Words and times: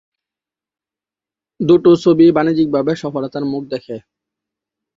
দু'টো 1.59 1.91
ছবিই 2.03 2.35
বাণিজ্যিকভাবে 2.37 2.91
সফলতার 3.03 3.43
মুখ 3.45 3.63
দেখে। 3.73 3.95